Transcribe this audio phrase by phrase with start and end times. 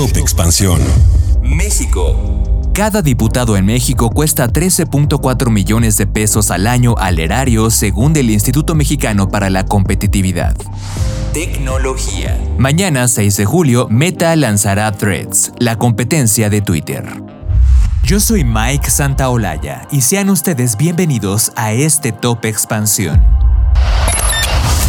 [0.00, 0.80] Top Expansión.
[1.42, 2.16] México.
[2.72, 8.30] Cada diputado en México cuesta 13.4 millones de pesos al año al erario según el
[8.30, 10.56] Instituto Mexicano para la Competitividad.
[11.34, 12.42] Tecnología.
[12.56, 17.04] Mañana 6 de julio, Meta lanzará Threads, la competencia de Twitter.
[18.02, 23.22] Yo soy Mike Santaolalla y sean ustedes bienvenidos a este Top Expansión.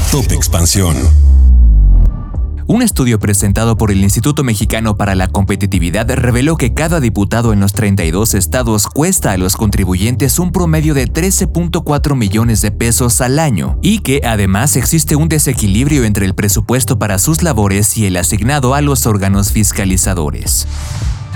[0.09, 0.95] Top Expansión.
[2.71, 7.59] Un estudio presentado por el Instituto Mexicano para la Competitividad reveló que cada diputado en
[7.59, 13.39] los 32 estados cuesta a los contribuyentes un promedio de 13.4 millones de pesos al
[13.39, 18.15] año y que además existe un desequilibrio entre el presupuesto para sus labores y el
[18.15, 20.65] asignado a los órganos fiscalizadores.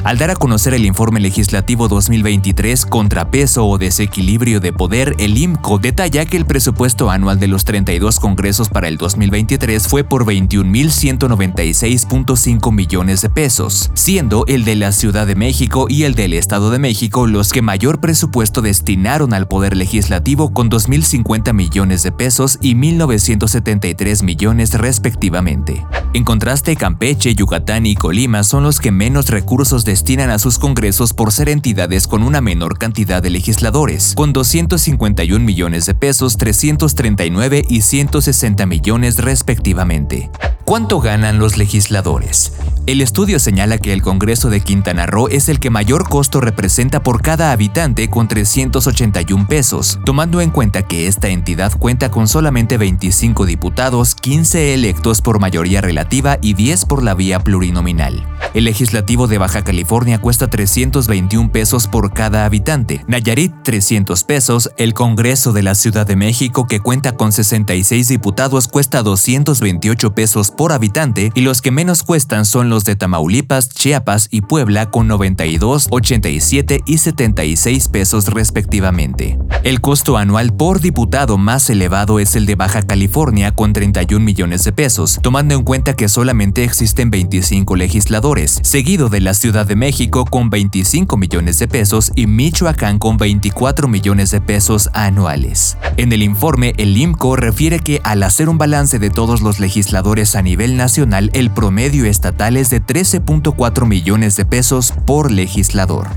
[0.05, 5.79] Al dar a conocer el informe legislativo 2023 Contrapeso o Desequilibrio de Poder, el IMCO
[5.79, 12.71] detalla que el presupuesto anual de los 32 congresos para el 2023 fue por 21.196.5
[12.71, 16.77] millones de pesos, siendo el de la Ciudad de México y el del Estado de
[16.77, 22.75] México los que mayor presupuesto destinaron al Poder Legislativo con 2.050 millones de pesos y
[22.75, 25.83] 1.973 millones respectivamente.
[26.15, 30.59] En contraste, Campeche, Yucatán y Colima son los que menos recursos de destinan a sus
[30.59, 36.37] congresos por ser entidades con una menor cantidad de legisladores, con 251 millones de pesos,
[36.37, 40.29] 339 y 160 millones respectivamente.
[40.65, 42.51] ¿Cuánto ganan los legisladores?
[42.87, 47.03] El estudio señala que el Congreso de Quintana Roo es el que mayor costo representa
[47.03, 52.79] por cada habitante con 381 pesos, tomando en cuenta que esta entidad cuenta con solamente
[52.79, 58.25] 25 diputados, 15 electos por mayoría relativa y 10 por la vía plurinominal.
[58.55, 64.93] El legislativo de Baja California cuesta 321 pesos por cada habitante, Nayarit 300 pesos, el
[64.93, 70.71] Congreso de la Ciudad de México que cuenta con 66 diputados cuesta 228 pesos por
[70.71, 75.89] habitante y los que menos cuestan son los de Tamaulipas, Chiapas y Puebla con 92,
[75.91, 79.37] 87 y 76 pesos respectivamente.
[79.65, 84.63] El costo anual por diputado más elevado es el de Baja California con 31 millones
[84.63, 89.75] de pesos, tomando en cuenta que solamente existen 25 legisladores, seguido de la Ciudad de
[89.75, 95.77] México con 25 millones de pesos y Michoacán con 24 millones de pesos anuales.
[95.97, 100.35] En el informe, el IMCO refiere que al hacer un balance de todos los legisladores
[100.35, 106.07] a nivel nacional, el promedio estatal es de 13.4 millones de pesos por legislador.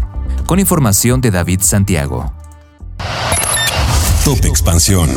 [0.47, 2.33] Con información de David Santiago.
[4.25, 5.09] Top Expansión.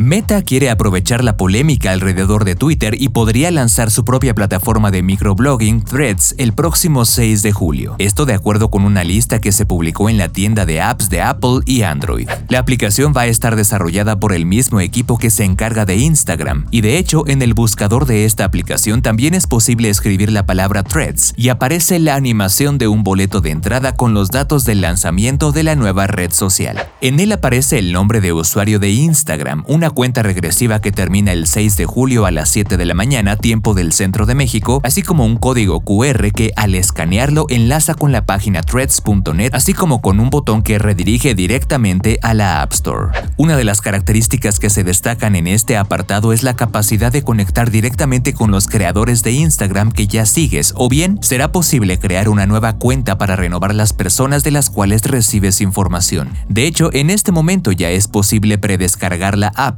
[0.00, 5.02] Meta quiere aprovechar la polémica alrededor de Twitter y podría lanzar su propia plataforma de
[5.02, 7.96] microblogging Threads el próximo 6 de julio.
[7.98, 11.20] Esto de acuerdo con una lista que se publicó en la tienda de apps de
[11.20, 12.28] Apple y Android.
[12.48, 16.68] La aplicación va a estar desarrollada por el mismo equipo que se encarga de Instagram
[16.70, 20.84] y de hecho en el buscador de esta aplicación también es posible escribir la palabra
[20.84, 25.50] Threads y aparece la animación de un boleto de entrada con los datos del lanzamiento
[25.50, 26.86] de la nueva red social.
[27.00, 31.46] En él aparece el nombre de usuario de Instagram, una cuenta regresiva que termina el
[31.46, 35.02] 6 de julio a las 7 de la mañana, tiempo del centro de México, así
[35.02, 40.20] como un código QR que al escanearlo enlaza con la página threads.net, así como con
[40.20, 43.12] un botón que redirige directamente a la App Store.
[43.36, 47.70] Una de las características que se destacan en este apartado es la capacidad de conectar
[47.70, 52.46] directamente con los creadores de Instagram que ya sigues, o bien será posible crear una
[52.46, 56.30] nueva cuenta para renovar las personas de las cuales recibes información.
[56.48, 59.77] De hecho, en este momento ya es posible predescargar la app